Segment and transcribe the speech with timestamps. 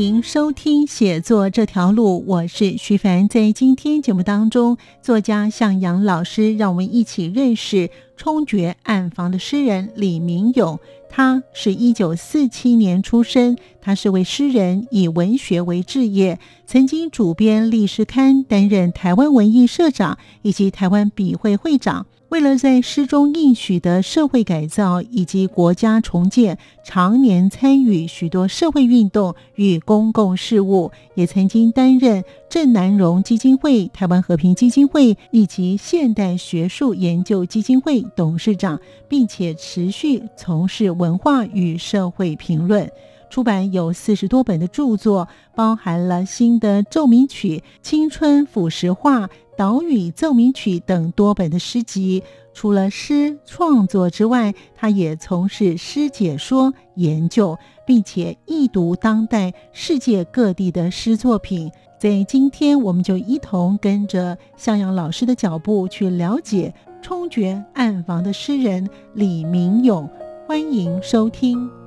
[0.00, 3.28] 迎收听《写作这条路》，我是徐凡。
[3.28, 10.80] 在今天节目当中，作家向阳老师让我们一起认识冲决暗房的诗人李明勇。
[11.10, 22.06] 他是一九四七年出生，他是位诗人，以文学为置业，曾经主编《历史刊》，担任台湾文艺社长以及台湾笔会会长。
[22.30, 42.88] 为了在诗中应许的社会改造以及国家重建，常年参与许多社会运动与公共事务，也曾经担任郑南荣基金会、台湾和平基金会以及现代学术研究基金会董事长，并且持续从事文化与社会评论。
[43.28, 49.28] 出版有四十多本的著作，包含了新的奏鸣曲、青春腐蚀画、
[49.60, 52.22] 岛屿奏鸣曲等多本的诗集。
[52.54, 61.70] 除了诗创作之外，他也从事诗解说研究，并且译读当代世界各地的诗作品。
[61.98, 70.08] 在今天，我们就一同跟着向阳老师的脚步去了解冲决暗房的诗人李明勇。
[70.48, 71.79] 欢迎收听。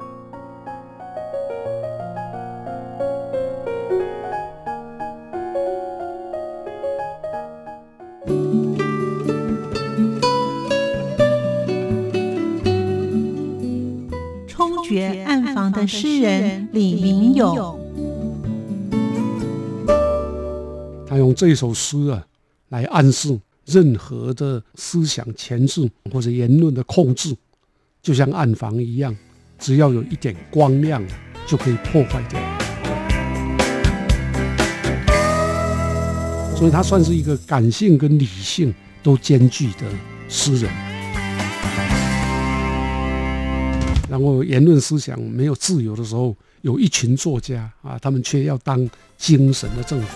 [15.88, 17.80] 诗人李明勇，
[21.08, 22.26] 他用这首诗啊，
[22.70, 27.36] 来暗示任何的思想前置或者言论的控制，
[28.02, 29.16] 就像暗房一样，
[29.60, 31.04] 只要有一点光亮，
[31.46, 32.40] 就可以破坏掉。
[36.56, 39.84] 所以他算是一个感性跟理性都兼具的
[40.30, 40.93] 诗人。
[44.13, 48.88] 然后言论思想没有自由的时候，有一群作家啊，他们却要当
[49.18, 50.07] 精神的政府。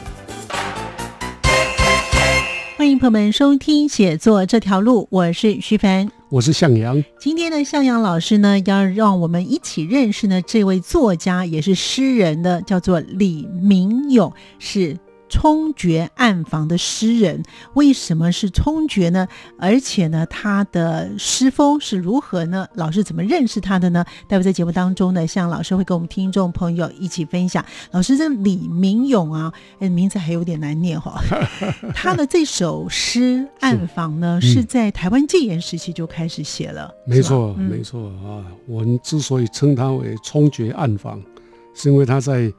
[2.78, 7.04] 欢迎朋友们收听《写作这条路》，我是徐凡，我是向阳。
[7.20, 14.96] 今天的向阳老师呢，要让我们一起认识呢这位作家，也是诗人的，叫做李明勇，是。
[15.30, 17.44] 冲决暗房的诗人
[17.74, 19.28] 为什么是冲决呢？
[19.60, 22.68] 而且呢，他的诗风是如何呢？
[22.76, 24.06] 老师怎么认识他的呢？
[24.28, 27.64] 待会在节目当中呢，向老师会跟我们听众朋友一起分享。
[27.92, 31.22] 老师，这李明勇啊，哎，名字还有点难念哈。
[31.94, 36.94] 他的这首诗《暗房》呢，是在台湾戒严时期就开始写了。
[37.06, 38.46] 没错，没错啊。
[38.66, 41.22] 我们之所以称他为冲决暗房，
[41.74, 42.52] 是因为他在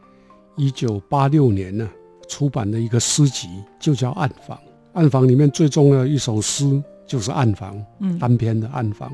[0.56, 1.88] 一九八六年呢。
[2.28, 3.48] 出版的一个诗集
[3.80, 4.56] 就叫《暗房》，
[4.92, 9.10] 《暗房》里面最重要的一首诗就是《暗房》，嗯，单篇的《暗房》。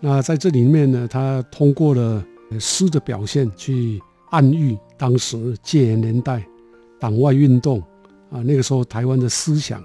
[0.00, 2.24] 那在这里面呢，他通过了
[2.58, 4.00] 诗的表现去
[4.30, 6.42] 暗喻当时戒严年代
[7.00, 7.80] 党外运动
[8.30, 9.82] 啊，那个时候台湾的思想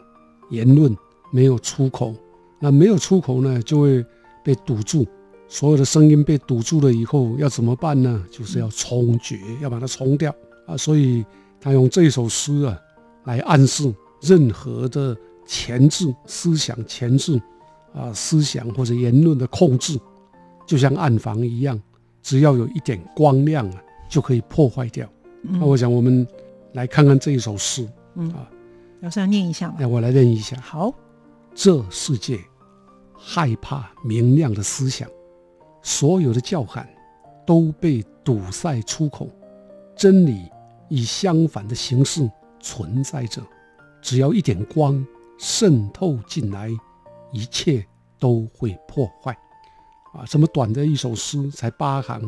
[0.52, 0.96] 言论
[1.32, 2.14] 没有出口，
[2.60, 4.06] 那没有出口呢，就会
[4.44, 5.06] 被堵住，
[5.48, 8.24] 所有的声音被堵住了以后要怎么办呢？
[8.32, 10.34] 就是要冲决，要把它冲掉
[10.68, 11.26] 啊，所以。
[11.60, 12.80] 他用这首诗啊，
[13.26, 17.42] 来暗示任何的前置思想、前置
[17.94, 20.00] 啊思想或者言论的控制，
[20.66, 21.82] 就像暗房一样，
[22.22, 25.08] 只要有一点光亮啊，就可以破坏掉。
[25.42, 26.28] 那我想我们
[26.74, 28.50] 来看看这一首诗，嗯啊，
[29.02, 29.76] 老师要念一下吗？
[29.80, 30.58] 那我来念一下。
[30.62, 30.94] 好，
[31.56, 32.40] 这世界
[33.14, 35.10] 害怕明亮的思想，
[35.82, 36.88] 所有的叫喊
[37.46, 39.30] 都被堵塞出口，
[39.96, 40.44] 真理。
[40.90, 42.30] 以相反的形式
[42.60, 43.42] 存在着，
[44.02, 45.06] 只要一点光
[45.38, 46.70] 渗透进来，
[47.32, 47.86] 一切
[48.20, 49.32] 都会破坏。
[50.14, 52.20] 啊，这么短的一首诗才八行，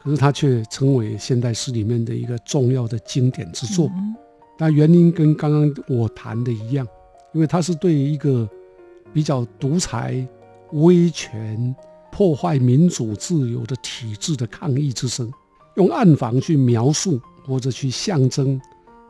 [0.00, 3.90] 可是它却成为现代诗里面的一个重要的经典之作。
[4.56, 6.86] 但原因跟刚刚我谈的一样，
[7.32, 8.48] 因为它是对一个
[9.12, 10.26] 比较独裁、
[10.70, 11.74] 威权、
[12.12, 15.30] 破坏民主自由的体制的抗议之声，
[15.74, 17.20] 用暗房去描述。
[17.44, 18.60] 或者去象征，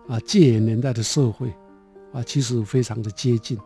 [0.09, 1.49] 啊，戒严年代的社会，
[2.13, 3.57] 啊，其实非常的接近，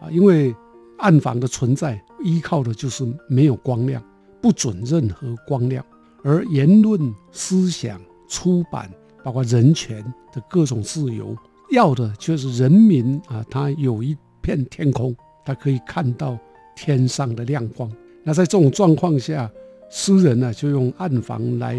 [0.00, 0.54] 啊，因为
[0.98, 4.02] 暗房的存在依靠的就是没有光亮，
[4.40, 5.84] 不准任何光亮，
[6.22, 8.90] 而言论、思想、出版，
[9.24, 11.36] 包括人权的各种自由，
[11.72, 15.14] 要的就是人民啊，他有一片天空，
[15.44, 16.38] 他可以看到
[16.76, 17.90] 天上的亮光。
[18.24, 19.50] 那在这种状况下，
[19.90, 21.76] 诗人呢就用暗房来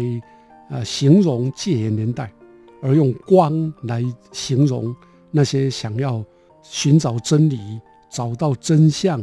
[0.70, 2.32] 啊形容戒严年代，
[2.82, 4.94] 而用光来形容
[5.30, 6.24] 那些想要
[6.62, 7.58] 寻找真理、
[8.10, 9.20] 找到真相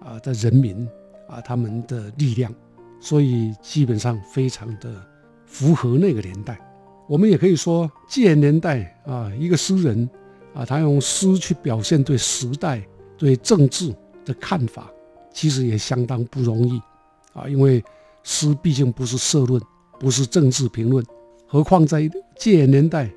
[0.00, 0.86] 啊的人民
[1.28, 2.52] 啊他们的力量。
[3.00, 4.94] 所以基本上非常的
[5.44, 6.58] 符合那个年代。
[7.08, 10.08] 我们也可以说，戒严年代啊，一个诗人
[10.54, 12.80] 啊，他用诗去表现对时代、
[13.18, 13.92] 对政治
[14.24, 14.88] 的看法。
[15.34, 16.78] 其实也相当不容易
[17.32, 17.82] 啊，因为
[18.22, 19.60] 诗毕竟不是社论，
[20.02, 21.06] 不是政治评论，
[21.46, 23.08] 何况在戒严年代，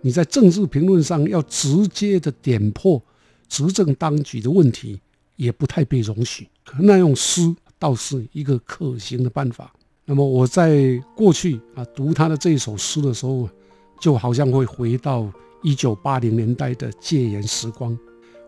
[0.00, 3.00] 你在政治评论上要直接的点破
[3.48, 5.00] 执政当局的问题，
[5.36, 6.48] 也不太被容许。
[6.64, 9.72] 可那用诗倒是一个可行的办法。
[10.04, 13.48] 那么我在过去啊读他的这一首诗的时候，
[14.00, 17.96] 就好像会回到一九八零年代的戒严时光。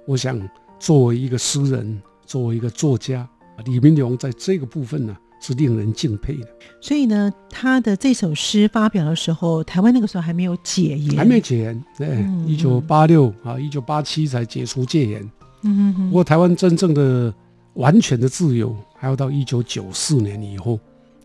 [0.05, 0.37] 我想
[0.81, 2.03] 作为一个诗人。
[2.27, 3.29] 作为一个作家，
[3.67, 5.15] 李明勇在这个部分呢
[5.45, 6.49] 是令人敬佩的。
[6.81, 11.85] 所以呢，他的这首诗发表的时候，台湾那个时候还没有解严，还没解严。
[11.99, 15.31] 对，一九八六啊，一九八七才解除戒严。
[15.63, 16.09] 嗯哼。
[16.09, 17.33] 不过台湾真正的
[17.75, 20.81] 完全的自由，还要到一九九四年以后，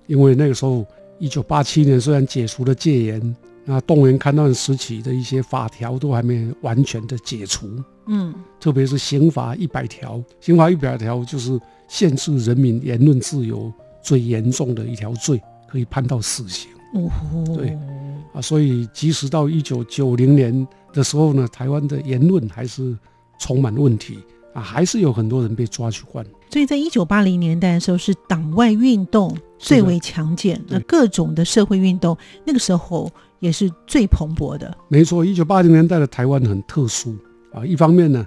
[0.07, 0.85] 因为那个时候
[1.17, 7.69] 一九八七年虽然解除了戒严，那动员戡乱时期的一些法条都还没完全的解除。
[8.07, 16.69] 嗯，特别是刑法一百条，刑法一百条就是限制人民言论自由最严重的一条罪，可以判到死刑。
[16.93, 17.77] 哦，对，
[18.33, 22.97] 啊，所以即使到一九九零年的时候呢，台湾的言论还是
[23.39, 24.19] 充满问题
[24.53, 26.25] 啊，还是有很多人被抓去关。
[26.49, 33.07] 所以在一九八零年代的时候，是党外运动最为强健，那各种的社会运动那个时候
[33.39, 34.75] 也是最蓬勃的。
[34.87, 37.15] 没错，一九八零年代的台湾很特殊。
[37.53, 38.25] 啊，一方面呢，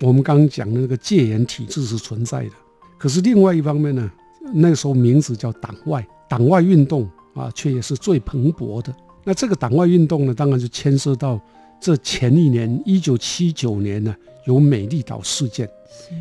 [0.00, 2.52] 我们刚刚讲的那个戒严体制是存在的，
[2.98, 4.10] 可是另外一方面呢，
[4.54, 8.94] 那个时候名字叫党外，党外运动啊，却也是最蓬勃的。
[9.24, 11.40] 那这个党外运动呢，当然就牵涉到
[11.80, 14.14] 这前一年，一九七九年呢，
[14.46, 15.66] 有美丽岛事件；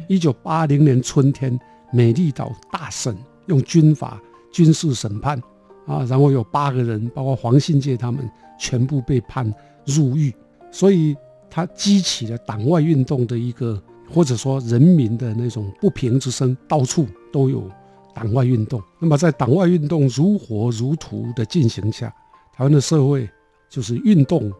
[0.07, 1.59] 一九八零年春天，
[1.91, 3.15] 美丽岛大审，
[3.47, 5.41] 用军法军事审判
[5.85, 8.29] 啊，然后有八个人，包括黄信介他们，
[8.59, 9.53] 全部被判
[9.85, 10.33] 入狱，
[10.71, 11.15] 所以。
[11.51, 13.81] 它激起了党外运动的一个，
[14.13, 17.67] 或者说人民的那种不平之声，到处都有
[18.13, 18.81] 党外运动。
[18.99, 22.07] 那么在党外运动如火如荼的进行下，
[22.53, 23.29] 台湾的社会
[23.69, 24.51] 就是运动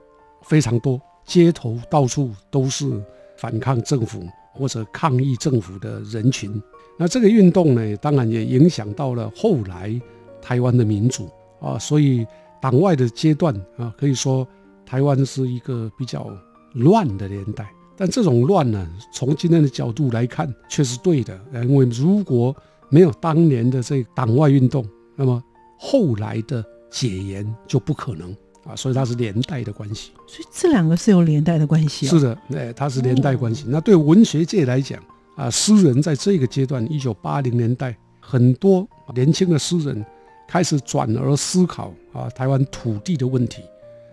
[0.44, 2.90] 非常多，街头到处都是
[3.38, 4.24] 反抗政府
[4.54, 6.62] 或者抗议政府的人群。
[6.98, 10.00] 那这个运动呢，当然也影响到了后来
[10.42, 11.30] 台湾的民主
[11.60, 11.78] 啊。
[11.80, 12.26] 所以
[12.62, 14.48] 党外的阶段啊，可以说
[14.86, 16.30] 台湾是一个比较。
[16.74, 17.68] 乱的年代，
[17.98, 21.36] 但这种乱呢，从今天的角度来看，却是对的。
[21.52, 22.56] 因为如果
[22.90, 25.42] 没有当年的这党外运动，那么
[25.78, 28.76] 后来的解严就不可能啊。
[28.76, 30.12] 所以它是连带的关系。
[30.28, 32.08] 所以这两个是有连带的关系。
[32.08, 33.66] 是的，哎，它是连带关系。
[33.68, 35.02] 那对文学界来讲
[35.36, 40.06] 啊，诗人在这个阶段，一九八零年代，很多年轻的诗人
[40.48, 43.62] 开始转而思考啊，台湾土地的问题。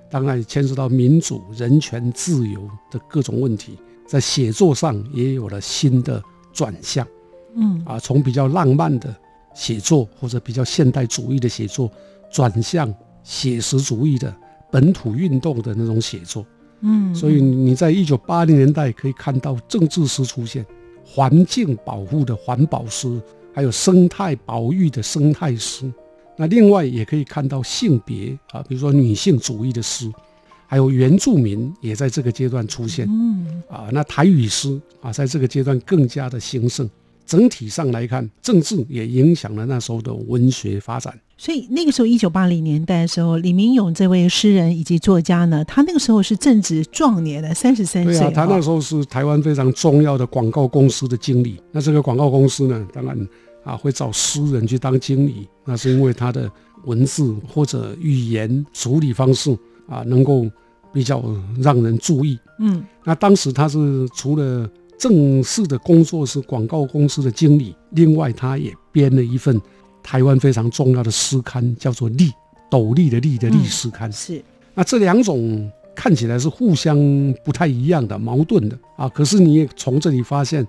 [0.09, 2.61] 当然牵涉到民主、人权、自由
[2.93, 7.05] 的各种问题，在写作上也有了新的转向。
[7.57, 9.15] 嗯啊，从比较浪漫的
[9.55, 11.91] 写作或者比较现代主义的写作，
[12.31, 12.93] 转向
[13.25, 14.35] 写实主义的
[14.71, 16.47] 本土运动的那种写作。
[16.81, 20.65] 嗯，所以你在一九八零年代可以看到政治诗出现，
[21.05, 23.21] 环境保护的环保诗，
[23.55, 25.91] 还有生态保育的生态诗。
[26.37, 30.13] 那另外也可以看到性别啊，比如说女性主义的诗，
[30.67, 33.09] 还有原住民也在这个阶段出现。
[33.09, 36.87] 嗯啊，那台语诗啊，在这个阶段更加的兴盛。
[37.27, 41.13] 整体上来看，政治也影响了那时候的文学发展。
[41.37, 48.15] 所以那个时候，一九八零年代的时候，李明勇这位诗人以及作家呢，他那个时候是正值壮年的三十三岁。
[48.15, 51.61] 对啊，他那时候是台湾非常重要的广告公司的经理。
[51.73, 53.29] 那这个广告公司呢，当然。
[53.67, 56.49] 啊，会找诗人去当经理，那是因为他的
[56.85, 59.51] 文字或者语言处理方式
[59.89, 60.49] 啊，能够
[60.93, 61.21] 比较
[61.61, 62.39] 让人注意。
[62.61, 69.61] 嗯，那当时他是除了正式的工作是广告公司的经理，另外他也编了一份
[70.03, 72.31] 台湾非常重要的诗刊，叫做《历》，
[72.71, 74.11] 斗笠的笠的历诗刊。
[74.13, 74.43] 是，
[74.75, 76.97] 那这两种看起来是互相
[77.45, 80.67] 不太一样的、矛盾的啊，可是你也从这里发现。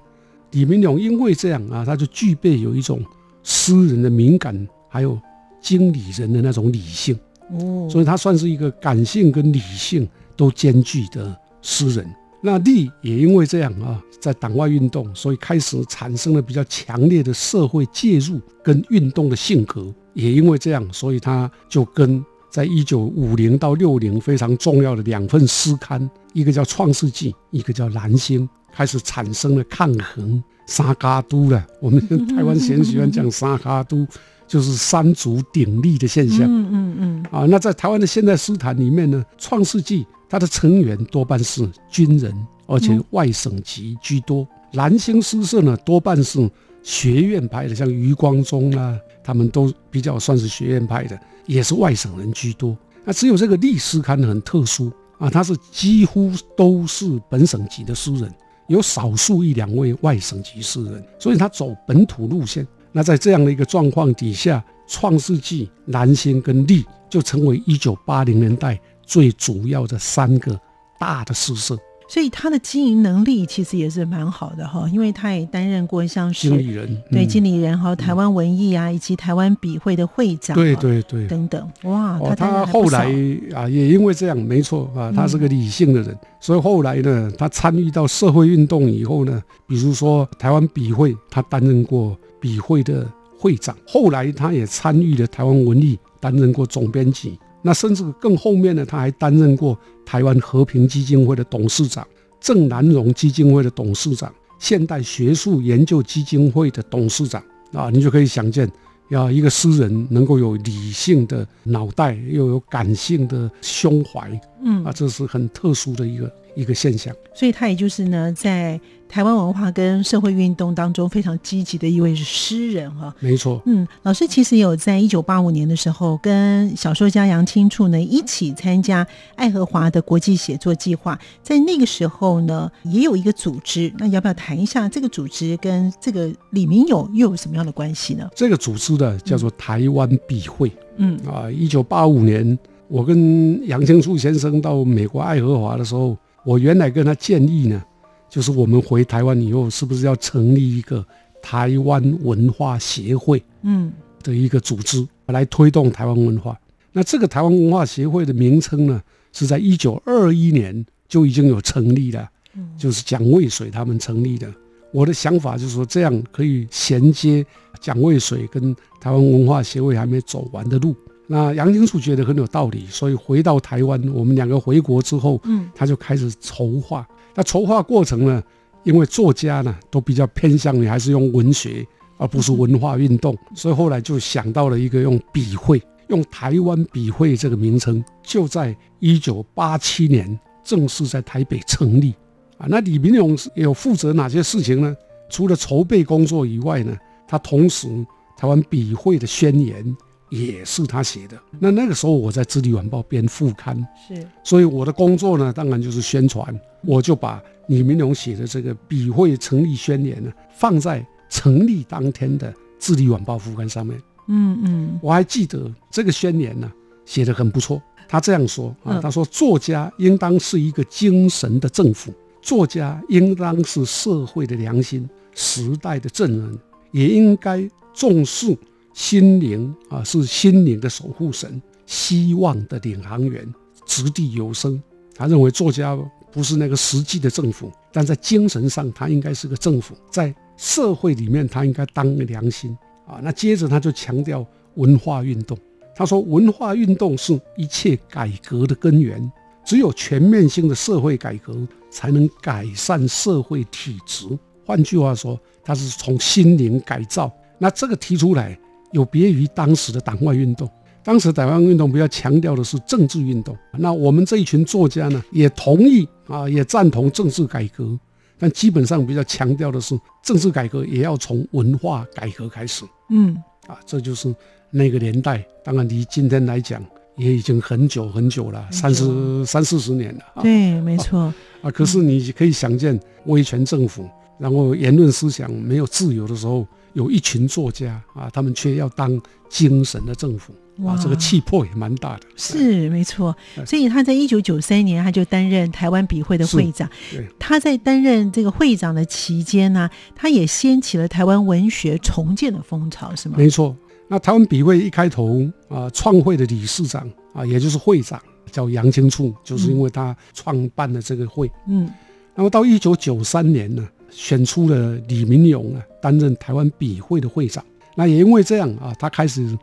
[0.52, 3.04] 李明勇因为这样啊，他就具备有一种
[3.44, 5.20] 诗人的敏感还有
[5.62, 7.20] 经理人的那种理性，
[7.52, 10.08] 哦，所以他算是一个感性跟理性
[10.38, 12.10] 都兼具的诗人。
[12.48, 19.94] 那力也因为这样啊，在党外运动，所以开始产生了比较强烈的社会介入跟运动的性格。
[20.14, 30.42] 也因为这样，所以他就跟在一九五零到六零非常重要的两份诗刊，一个叫《创世纪》，一个叫《蓝星》，开始产生了抗衡。
[30.68, 34.08] 沙嘎都了，我们台湾很喜欢讲沙嘎都，
[34.48, 36.42] 就是三足鼎立的现象。
[36.42, 42.34] 嗯嗯嗯，啊，那在台湾的现代诗坛里面呢，《创世纪》它的成员多半是军人，
[42.66, 44.48] 而且外省籍居多。
[44.74, 46.50] 蓝星诗社呢，多半是
[46.84, 52.78] 学院派的，像余光中啊，他们都比较算是学院派的，也是外省人居多。
[53.06, 58.32] 那只有这个历诗刊很特殊啊，它是几乎都是本省级的诗人。
[58.68, 62.68] 有少数一两位外省籍诗人，所以他走本土路线。
[62.92, 64.60] 那在这样的一个状况底下，
[64.94, 68.78] 《创世纪》、《蓝星》跟《力》就成为一九八零年代
[69.08, 70.60] 最主要的三个
[71.00, 71.76] 大的诗社。
[72.10, 83.14] 所以他的经营能力其实也是蛮好的哈，因为他也担任过像是经理人，对经理人哈，台湾文艺啊，以及台湾笔会的会长，对对对，等等，哇，哦，他后来
[83.54, 93.06] 啊，也因为这样，没错啊，他是个理性的人，所以后来呢，他参与到社会运动以后呢，比如说台湾笔会，他担任过笔会的
[93.38, 97.38] 会长，后来他也参与了台湾文艺，担任过总编辑。
[97.62, 102.08] 那甚至更后面呢，他还担任过台湾和平基金会的董事长、
[102.40, 107.44] 郑南荣基金会的董事长、现代学术研究基金会的董事长。
[107.74, 108.72] 啊，你就可以想见，
[109.10, 114.84] 要一个诗人能够有理性的脑袋，又有感性的胸怀，嗯。
[114.86, 117.16] 啊，这是很特殊的一个一个现象。
[117.34, 118.80] 所以他也就是呢，在。
[119.10, 123.62] 台湾文化跟社会运动当中非常积极的一位诗人哈，没错。
[123.66, 138.30] 嗯，老师其实有在一九八五年的时候跟小说家杨青处呢一起参加爱荷华的国际写作计划，在那个时候呢也有一个组织，那要不要谈一下这个组织跟这个李明友又有什么样的关系呢？
[138.36, 142.60] 这个组织呢叫做台湾笔会，嗯啊，一九八五年
[142.90, 147.84] 我跟杨清处先生到美国爱荷华的时候，我原来跟他建议呢。
[148.30, 151.04] 就是我们回台湾以后，是不是要成立一个
[151.42, 153.42] 台湾文化协会？
[153.62, 156.60] 嗯，的一个组织来推动台湾文化。
[156.92, 159.02] 那这个台湾文化协会的名称呢，
[159.32, 162.30] 是在一九二一年就已经有成立了，
[162.78, 164.54] 就是蒋渭水他们成立的。
[164.92, 167.46] 我的想法就是说，这样可以衔接
[167.80, 170.94] 蒋渭水跟台湾文化协会还没走完的路。
[171.28, 177.06] 那杨金树觉得很有道理，所以回到台湾，我们两个回国之后，嗯，他就开始筹划。
[177.36, 178.42] 那筹划过程呢？
[178.84, 181.86] 因为作家呢都比较偏向于还是用文学，
[182.18, 192.14] 而不是文化运动，所以后来就想到了一个用笔会，用台湾笔会这个名称，就在一九八七年正式在台北成立。
[192.58, 194.96] 啊，那李明勇有负责哪些事情呢？
[195.30, 196.96] 除了筹备工作以外呢，
[197.28, 197.90] 他同时
[198.38, 199.98] 台湾笔会的宣言
[200.30, 201.38] 也是他写的。
[201.60, 203.76] 那那个时候我在《智利晚报》编副刊，
[204.08, 206.60] 是，所以我的工作呢，当然就是宣传。
[206.84, 214.00] 我就把李明龙写的这个笔会成立宣言呢，放在成立当天的《智利晚报》副刊上面。
[214.28, 216.72] 嗯嗯，我还记得这个宣言呢，
[217.06, 217.82] 写得很不错。
[218.10, 226.58] 他这样说啊，他说：“作家应当是一个精神的政府，作家应当是社会的良心，时代的证人，
[226.92, 228.58] 也应该重视
[228.98, 233.48] 心灵啊，是心灵的守护神，希望的领航员，
[233.86, 234.82] 掷地有声。”
[235.14, 235.96] 他认为作家。
[236.30, 242.78] 不是那个实际的政府，但在精神上，他应该是个政府，在社会里面，他应该当个良心
[243.08, 243.20] 啊。
[243.24, 245.58] 那接着他就强调文化运动，
[245.96, 249.32] 他说文化运动是一切改革的根源，
[249.66, 251.56] 只有全面性的社会改革
[251.90, 254.28] 才能改善社会体制。
[254.66, 257.32] 换句话说，他是从心灵改造。
[257.58, 258.60] 那这个提出来
[258.98, 260.68] 有别于当时的党外运动。
[261.04, 267.98] 当时台湾运动比较强调的是政治运动，那我们这一群作家呢，也同意啊，也赞同政治改革，
[268.38, 272.84] 但基本上比较强调的是政治改革也要从文化改革开始。
[273.10, 273.34] 嗯，
[273.68, 274.36] 啊，这就是
[274.70, 276.84] 那个年代，当然离今天来讲
[277.16, 280.42] 也已经很久很久了，三十三四十年了。
[280.42, 281.34] 对，没错。
[281.62, 284.06] 啊，可是你可以想见，威权政府，
[284.38, 290.52] 然后言论思想没有自由的时候，有一群作家啊，他们却要当精神的政府。
[290.80, 293.36] 哇，这个气魄也蛮大的，是没错。
[293.66, 296.90] 所以他在一九九三年，他就担任台湾笔会的会长。
[297.12, 303.36] 对，他在担任这个会长的期间呢，他也掀起了台湾文学重建的风潮，是吗？
[303.38, 303.76] 没错，
[304.08, 308.20] 那台湾笔会一开头啊，创会的理事长啊，也就是会长
[308.52, 311.52] 叫杨清处，就是因为他创办了这个会。
[311.68, 311.90] 嗯，
[312.36, 313.88] 那么到一九九三年呢，
[314.18, 317.64] 选出了李明勇啊担任台湾笔会的会长。
[317.96, 319.56] 那也因为这样啊，他开始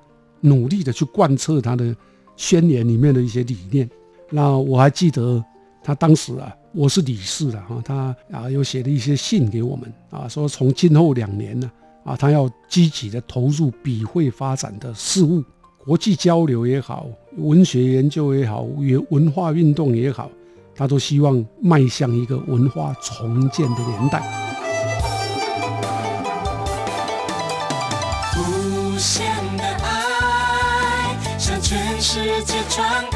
[0.43, 1.93] 努力的去贯彻他的
[2.37, 3.91] 宣言里面的一些理念。
[4.31, 5.45] 那我还记得
[5.83, 11.69] 他当时啊，我是理事的哈，他啊有写了一些信给我们啊，说从今后两年呢。
[12.05, 15.43] 啊，他要积极的投入笔会发展的事务，
[15.83, 17.07] 国际交流也好，
[17.39, 20.31] 文学研究也好，文文化运动也好，
[20.75, 24.23] 他都希望迈向一个文化重建的年代。
[28.37, 29.27] 无限
[29.57, 33.14] 的爱向全世界传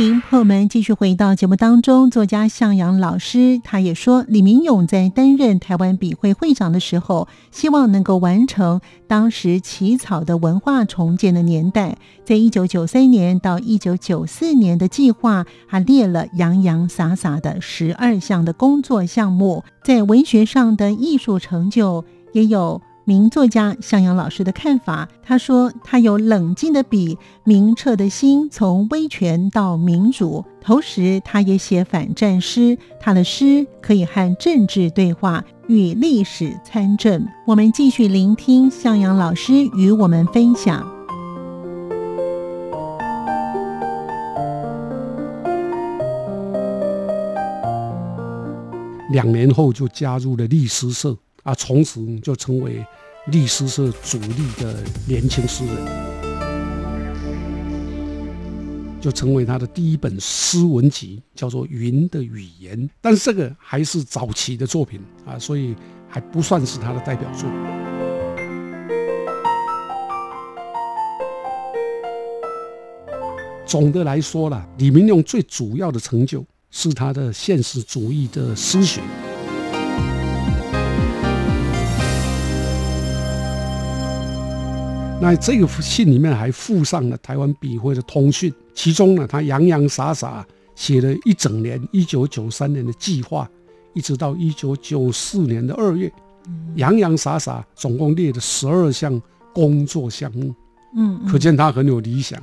[0.00, 2.10] 迎朋友们继续回到节目当中。
[2.10, 11.98] 作家向阳老师他也说，李明勇在担任台湾笔会会长的时候，希望能够完成当时起草的文化重建的年代。
[12.24, 19.64] 在一九九三年到一九九四年的计划，还列了洋洋洒洒的十二项的工作项目。
[19.82, 22.80] 在文学上的艺术成就也有。
[23.04, 30.44] 名作家向阳老师的看法，他说：“他有冷静的笔，明澈的心，从威权到民主。
[30.60, 40.86] 同时，他也写反战诗，他的诗可以和政治对话，与历史参政。”我们继续聆听向阳老师与我们分享。
[49.10, 52.84] 两年后就加入了律师社啊，从此就成为。
[53.26, 55.76] 律师社主力的年轻诗人，
[58.98, 62.78] 就成为他的第一本诗文集，叫做《云的语言》。
[63.02, 65.76] 但是这个还是早期的作品啊，所以
[66.08, 67.46] 还不算是他的代表作。
[73.66, 79.02] 总的来说啦，李明勇最主要的成就是他的现实主义的诗学。
[85.22, 93.46] 那这个信里面还附上了台湾笔会的通讯，其中呢，他洋洋洒洒写了一整年，一九九三年的计划，
[93.92, 96.10] 一直到一九九四年的二月，
[96.76, 99.20] 洋洋洒洒总共列了十二项
[99.52, 100.54] 工作项目，
[100.96, 102.40] 嗯，可见他很有理想，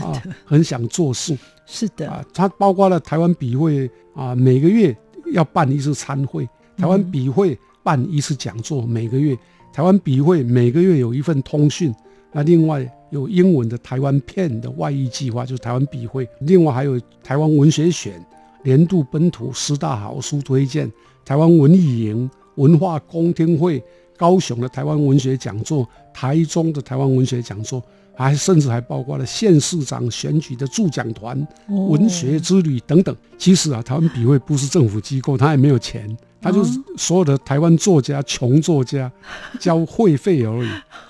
[0.00, 4.96] 啊，很想做事，是的，啊，他包括了台湾笔会啊，每个月
[5.32, 9.36] 要办一次参会，台湾笔会办一次讲座，每个月
[9.72, 11.92] 台湾笔会每个月有一份通讯。
[12.32, 18.24] 那另外有英文的台湾片的外译计划，就是台湾笔会；另外还有台湾文学选、
[18.62, 20.90] 年度本土十大好书推荐、
[21.24, 23.82] 台湾文艺营、文化公听会、
[24.16, 27.82] 高雄的台湾文学讲座、台中的台湾文学讲座，
[28.14, 33.16] 还甚至还包括了县市长选举的助讲团、文学之旅等等。
[33.36, 36.16] 其实啊，台湾笔会不是政府机构，他也没有钱。
[36.40, 39.10] 他就是所有的台湾作家、穷作家
[39.60, 40.68] 交会费而已，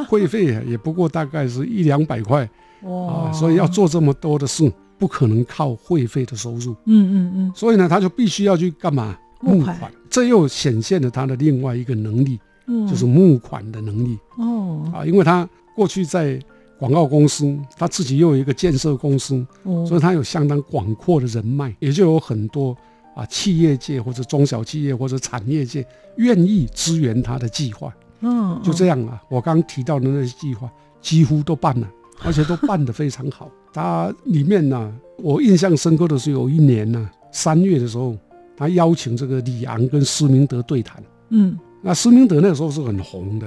[0.08, 2.42] 会费也不过大概是一两百块，
[2.82, 6.72] 啊，所以要做这么多的事，不可能靠会费的收入。
[6.86, 7.52] 嗯嗯嗯。
[7.54, 9.16] 所以呢，他就必须要去干嘛？
[9.40, 9.90] 募款。
[10.10, 12.38] 这又显现了他的另外一个能力，
[12.88, 14.18] 就是募款的能力。
[14.36, 14.90] 哦。
[14.92, 16.38] 啊，因为他过去在
[16.78, 19.46] 广告公司，他自己又有一个建设公司，
[19.86, 22.76] 所以他有相当广阔的人脉，也就有很多。
[23.14, 29.22] 啊，企业界或者中小企业或者产业界愿意支援他的计划，嗯，就这样啊。
[29.28, 30.70] 我刚提到的那些计划
[31.00, 31.88] 几乎都办了，
[32.24, 33.50] 而且都办得非常好。
[33.72, 38.16] 他里面呢，我印象深刻的是有一年呢，三月的时候，
[38.56, 41.02] 他邀请这个李昂跟施明德对谈。
[41.28, 43.46] 嗯，那施明德那个时候是很红的，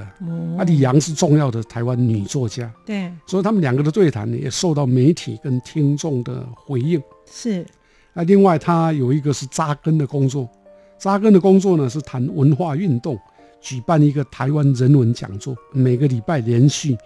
[0.58, 7.02] 啊，李昂是重要的台湾女作家，对，所以他们两个的对谈也受到媒体跟听众的回应。
[7.30, 7.66] 是。
[8.14, 10.50] 那另外，他有一个是扎根的工作，
[10.98, 13.18] 扎根的工作呢是谈文化运动，
[13.60, 16.98] 举办一个台湾人文讲座，每个礼拜连续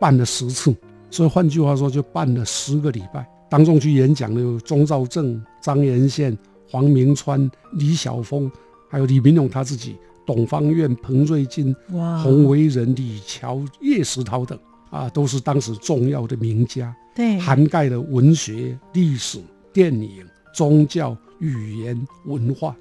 [0.00, 0.74] 办了十次，
[1.10, 3.26] 所以换句话说，就办了十个礼拜。
[3.48, 6.36] 当中去演讲的有钟兆正、张延宪、
[6.68, 8.50] 黄明川、李晓峰，
[8.90, 11.74] 还有李明勇他自己、董方苑、彭瑞金、
[12.22, 14.58] 洪维仁、李乔、叶石涛等。
[14.88, 19.38] 啊，都是当时重要的名家，对，涵盖了文学、历史、
[19.72, 20.24] 电影。
[20.56, 22.74] 宗教、语言、文化，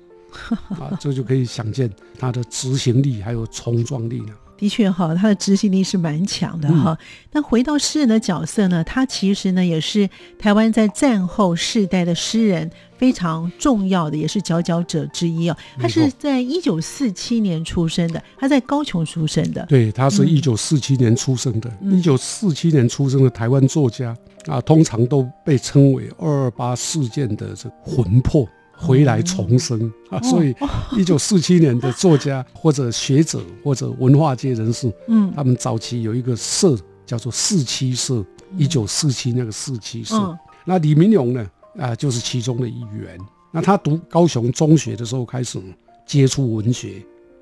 [0.70, 4.34] 啊，这就可以想见他的执行力还有冲撞力呢。
[4.58, 6.98] 的确哈，他的执行力是蛮强的哈。
[7.32, 15.58] 那回到诗人的角色呢，他其实呢也是台湾在战后世代的诗人非常重要的，也是佼佼者之一哦。
[15.78, 19.66] 他是在一九四七年出生的，他在高雄出生的。
[19.68, 21.72] 对，他是一九四七年出生的。
[21.82, 24.16] 一九四七年出生的台湾作家
[24.48, 28.48] 啊，通常都被称为二二八事件的这魂魄。
[28.78, 30.22] 回来重生啊！
[30.22, 30.54] 所以，
[30.98, 38.24] 一九四七年的作家或者学者或者文化界人士，嗯，他们早期有一个社叫做四七社，
[38.58, 40.38] 一九四七那个四七社。
[40.66, 43.18] 那李明勇呢，啊，就是其中的一员。
[43.52, 45.62] 那他读高雄中学的时候开始
[46.06, 47.02] 接触文学，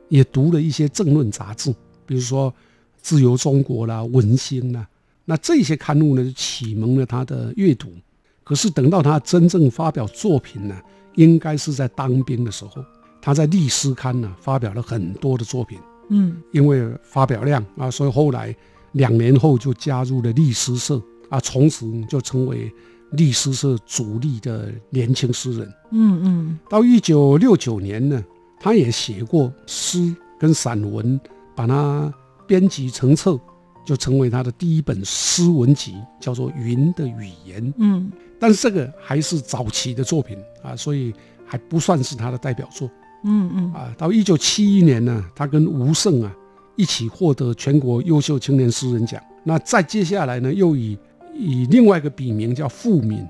[0.09, 1.73] 也读了一些政论杂志，
[2.05, 2.51] 比如说
[3.01, 4.87] 《自由中国》啦、《文星》啦。
[5.25, 7.89] 那这些刊物呢，就启蒙了他的阅读。
[8.43, 10.75] 可是等到他真正发表作品呢？
[11.15, 12.83] 应该是在当兵的时候，
[13.21, 18.55] 他在《历史刊》呢发表了很多的作品，嗯，因为发表量啊，所以后来
[18.93, 22.71] 两年后就加入了历史社啊，从此就成为
[23.11, 26.59] 历史社主力的年轻诗人，嗯嗯。
[26.69, 28.23] 到一九六九年呢，
[28.59, 31.19] 他也写过诗跟散文，
[31.55, 32.11] 把它
[32.47, 33.39] 编辑成册，
[33.85, 38.11] 就成为他的第一本诗文集，叫做《云的语言》，嗯。
[38.39, 41.13] 但是这个还是早期的作品啊，所以
[41.45, 42.89] 还不算是他的代表作。
[43.23, 46.35] 嗯嗯啊，到一九七一年呢，他跟吴胜啊
[46.75, 49.21] 一起获得全国优秀青年诗人奖。
[49.45, 50.97] 那再接下来呢，又以
[51.33, 53.25] 以另外一个笔名叫傅敏，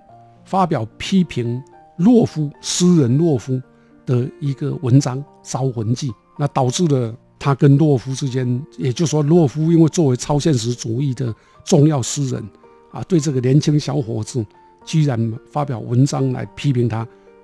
[0.46, 1.62] 发表批评
[1.98, 3.62] 洛夫诗人洛夫
[4.08, 6.10] 的一个文章《招魂记》。
[6.40, 12.42] 那导致了他跟洛夫之间，也就是说，洛夫因为作为超现实主义的重要诗人
[12.90, 14.46] 啊，对这个年轻小伙子。
[14.86, 16.98] 居然发表文章来批评他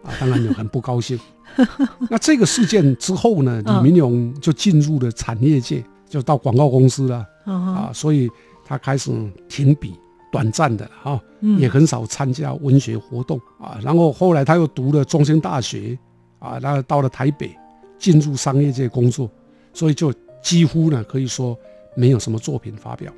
[0.04, 1.18] 啊，当然就很不高兴。
[2.12, 8.30] 那这个事件之后呢，李明勇就进入了产业界，就到广告公司了啊，所以
[8.66, 9.10] 他开始
[9.48, 9.96] 停笔，
[10.30, 11.18] 短暂的啊，
[11.58, 13.80] 也很少参加文学活动啊。
[13.82, 15.98] 然后后来他又读了中兴大学
[16.40, 17.56] 啊，然后到了台北，
[17.98, 19.32] 进入商业界工作，
[19.74, 21.58] 所以就几乎呢可以说
[21.96, 23.12] 没有什么作品发表。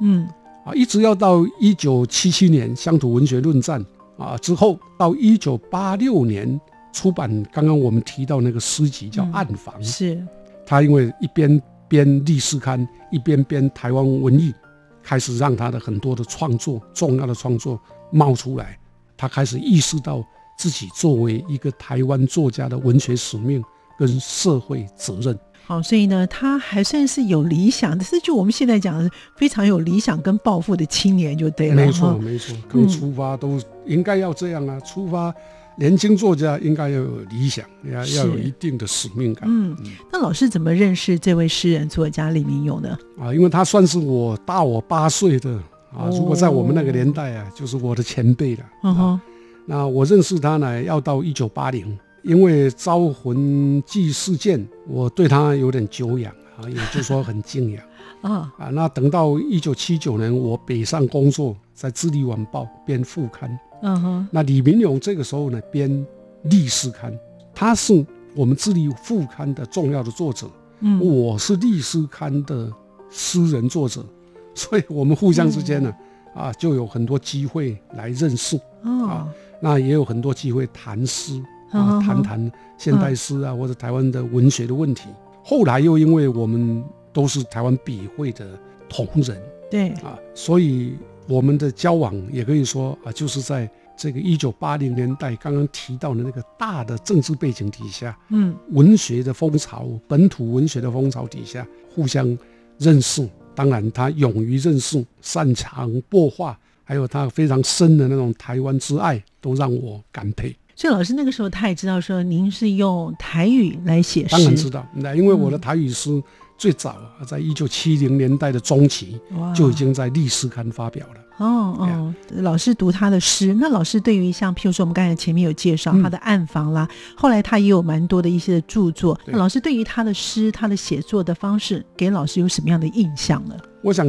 [0.00, 0.28] 嗯。
[0.64, 3.84] 啊，一直要到一九七七年《乡土文学论战》
[4.22, 6.58] 啊之后，到一九八六年
[6.90, 10.26] 出版刚刚我们提到那个诗集叫《暗房》，是
[10.64, 12.80] 他因为一边编《历史刊》，
[13.12, 14.54] 一边编台湾文艺，
[15.02, 17.78] 开始让他的很多的创作、重要的创作
[18.10, 18.78] 冒出来。
[19.18, 20.24] 他开始意识到
[20.56, 23.62] 自己作为一个台湾作家的文学使命
[23.98, 25.38] 跟社会责任。
[25.66, 31.74] 好，所以呢，他还算是有理想，但是就我们现在讲的，非常有理想跟抱负的青年就对了。
[31.74, 34.78] 没错，没错，跟出发都应该要这样啊！
[34.80, 35.32] 出发，
[35.78, 39.48] 年轻作家应该要有理想，要要有一定的使命感。
[39.48, 39.74] 嗯，
[40.12, 42.98] 那老师怎么认识这位诗人作家李明勇呢？
[43.18, 45.50] 啊，因为他算是我大我八岁的
[45.96, 48.64] 啊，如果在我们那个年代啊，就是我的前辈了。
[48.82, 49.20] 嗯哼，
[49.64, 51.98] 那我认识他呢，要到一九八零。
[52.24, 57.84] 因为招魂记事件，我对他有点久仰啊，也就是说很敬仰。
[58.22, 58.52] 啊。
[58.58, 58.68] 啊。
[58.70, 64.28] 那等到一九七九年，我北上工作，在《智利晚报》编副刊，嗯哼。
[64.30, 65.90] 那李明勇这个时候呢，编
[66.44, 67.12] 《历史刊》，
[67.54, 72.72] 他是我们《智利副刊》的重要的作者，嗯，我是《历史刊》的
[73.10, 74.02] 诗人作者，
[74.54, 75.94] 所以我们互相之间呢，
[76.34, 78.58] 啊，就有很多机会来认识。
[78.82, 79.28] 啊，
[79.60, 81.42] 那也有很多机会谈诗。
[81.74, 85.08] 啊，谈谈现代诗啊，或者台湾的文学的问题。
[85.42, 86.82] 后来又因为我们
[87.12, 88.58] 都是台湾笔会的
[88.88, 89.36] 同仁，
[89.70, 90.94] 对啊，所以
[91.28, 102.36] 我们的交往也可以说啊，就是在这个一九八零年代刚刚提到的那个大的政治背景底下，嗯，文学的风潮，本土文学的风潮底下互相
[102.78, 103.28] 认识。
[103.54, 110.56] 当然，他勇于认识，擅长擘画，还有他非常深的那种台湾之爱，都让我感佩。
[110.76, 116.22] 所以老师那个时候他也知道说您是用台语来写诗，当然知道，那因为我的台语诗
[116.58, 119.20] 最早啊，在一九七零年代的中期
[119.54, 121.20] 就已经在《历史刊》发表了。
[121.38, 129.18] 哦哦，老师读他的诗，那老师对于像譬如说我们刚才前面有介绍他的暗房啦，后来他也有蛮多的一些著作。
[129.26, 133.56] 那老师对于他的诗，他的写作的方式，给老师有什么样的印象呢？
[133.82, 134.06] 我想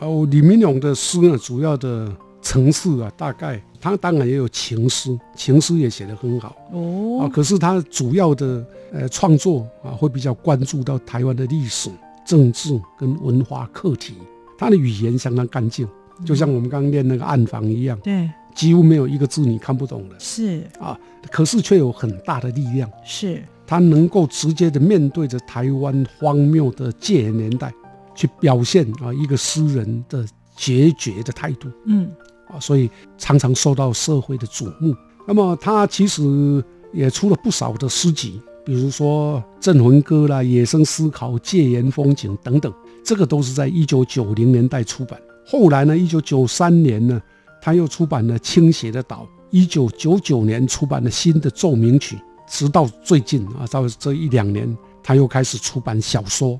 [0.00, 2.10] 哦，李明勇的诗呢，主要的。
[2.40, 7.28] 层次啊，大概他当然也有情诗，情诗也写得很好哦啊。
[7.28, 11.90] 可是他主要的呃创作啊，会比较关注到台湾的历史、
[12.26, 14.14] 政治跟文化课题。
[14.58, 15.86] 他的语言相当干净，
[16.24, 20.16] 就像我们刚刚念那个暗房一样，对，几乎没有一个字你看不懂的。
[20.18, 20.98] 是啊，
[21.30, 22.90] 可是却有很大的力量。
[23.04, 27.72] 是，他能够直接的面对着台湾荒谬的戒严年代
[28.16, 32.10] 去表现啊一个诗人的决绝的态度，嗯
[32.52, 34.94] 啊，所以常常受到社会的瞩目。
[35.26, 42.72] 那么他其实也出了不少的诗集，比如说《镇魂歌》啦、《野生思考》、《戒严风景》等等，
[43.04, 45.20] 这个都是在一九九零年代出版。
[45.46, 47.20] 后来呢，一九九三年呢，
[47.60, 56.58] 他又出版了《倾斜的岛》，一九九九年出版了新的奏鸣曲，直到最近啊，到这一两年，他又开始出版小说。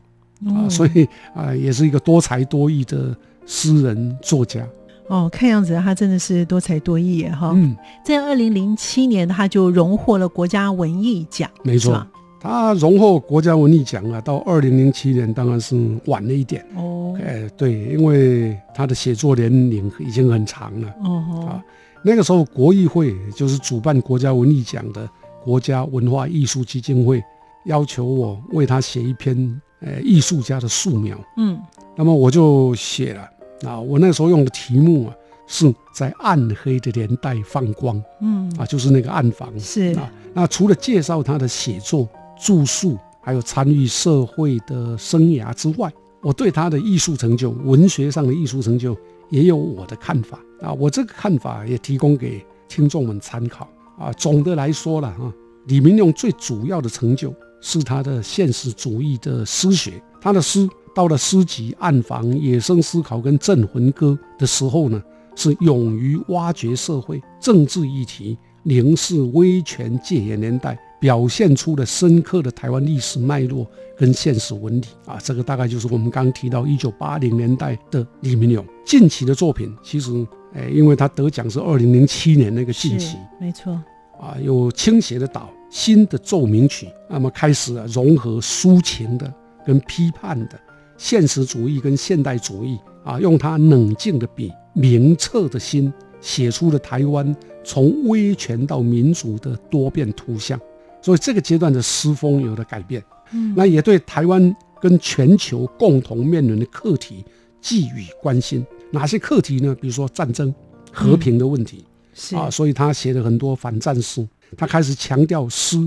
[0.54, 4.64] 啊，所以啊，也是一个多才多艺的诗人作家。
[5.08, 7.52] 哦，看样子他真的是多才多艺哈。
[7.54, 11.50] 嗯，在二零零七年，他就荣获了国家文艺奖。
[11.62, 12.06] 没错，
[12.40, 16.64] 他荣获国家文艺奖啊，到二零零七年当然是晚了一点。
[16.76, 20.88] 哦，哎，对，因为他的写作年龄已经很长了。
[21.04, 21.64] 哦啊，
[22.02, 25.08] 那个时候国艺会就是主办国家文艺奖的
[25.42, 27.22] 国家文化艺术基金会，
[27.64, 29.60] 要求我为他写一篇。
[29.80, 31.56] 呃，艺术家的素描，嗯，
[31.96, 33.22] 那么我就写了
[33.66, 35.14] 啊，我那时候用的题目啊，
[35.46, 42.08] 是在暗黑的年代放光，嗯，啊，就是那个暗房，是啊，那除了介绍他的写作、
[42.40, 45.92] 著述，还有参与社会的生涯之外，
[46.22, 48.96] 我对他的艺术成就、文学上的艺术成就
[49.30, 53.68] 也有我的看法啊，我这个看法也提供给听众们参考
[53.98, 54.12] 啊。
[54.12, 55.32] 总的来说了啊，
[55.66, 57.34] 李明用最主要的成就。
[57.60, 65.00] 是他的现实主义的诗学，他的诗到了诗集《暗房》《野生思考》跟《镇魂歌》的时候呢，
[65.36, 73.64] 是勇于挖掘社会政治议题，凝视威权戒严年代，表现出了深刻的台湾历史脉络
[73.96, 75.16] 跟现实纹理啊。
[75.22, 79.72] 这个大概就是我们刚提到一九八零年代的李明勇近期的作品。
[79.84, 80.10] 其实，
[80.52, 83.72] 哎，因为他得奖是二零零七年那个近期，没错
[84.20, 85.48] 啊，有倾斜的岛。
[85.70, 89.32] 新的奏鸣曲，那么开始了融合抒情的
[89.64, 90.58] 跟批判的
[90.98, 97.34] 现实主义跟现代主义啊，用他冷静的笔、明澈的心，写出了台湾
[97.64, 100.60] 从威权到民主的多变图像。
[101.00, 107.24] 所以这个阶段的诗风有了改变，嗯，那也对台湾跟全球共同面临的课题
[107.60, 108.66] 寄予关心。
[108.90, 109.74] 哪些课题呢？
[109.80, 110.52] 比如说战争、
[110.92, 114.26] 和平的问题，是啊，所以他写了很多反战书。
[114.56, 115.78] 他开始强调诗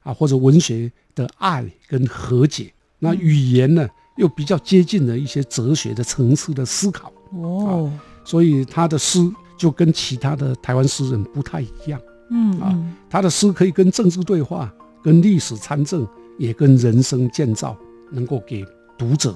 [0.00, 7.90] 啊或者文学的爱跟和解，那语言呢又比较接近了一些哲学的层次的思考哦，
[8.24, 9.18] 所以他的诗
[9.56, 12.00] 就跟其他的台湾诗人不太一样，
[12.30, 12.76] 嗯啊，
[13.08, 17.76] 他的诗可以跟政治对话，跟历史参政，也跟人生建造，
[18.10, 18.64] 能够给
[18.98, 19.34] 读者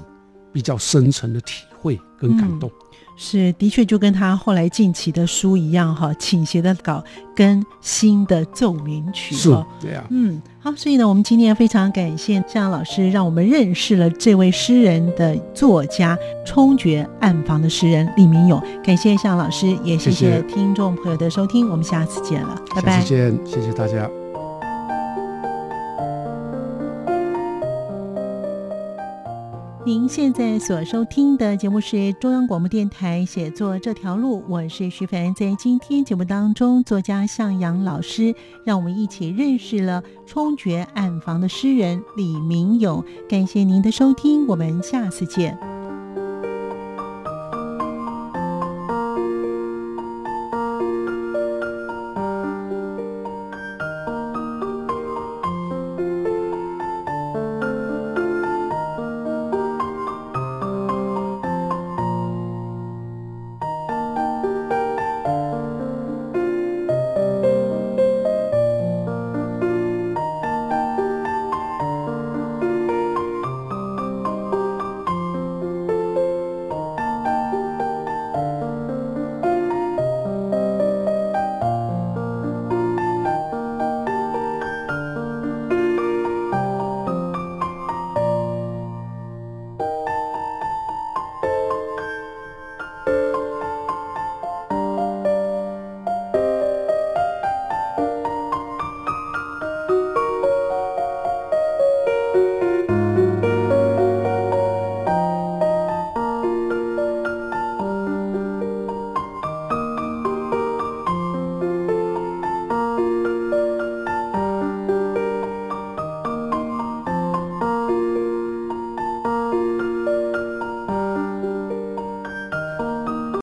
[0.52, 2.70] 比较深层的体会跟感动。
[3.24, 7.00] 是，的确就跟他后来近期的书一样哈，倾斜的稿
[7.36, 9.48] 跟新的奏鸣曲是
[9.80, 10.04] 这样。
[10.10, 18.60] 嗯，好，所以呢，我们今天非常感谢向老师，让我们认识了这位诗人的作家，冲决暗房的诗人李明勇。
[18.82, 22.98] 感谢向老师，也谢谢听众朋友的收听，我们下次见了，拜拜。
[22.98, 24.10] 下次见，谢谢大家。
[29.84, 35.34] 您现在所收听的节目是中央广播电台写作这条路，我是徐凡。
[35.34, 38.32] 在今天节目当中，作家向阳老师
[38.64, 43.04] 让我们一起认识了冲决暗房的诗人李明勇。
[43.28, 45.58] 感谢您的收听，我们下次见。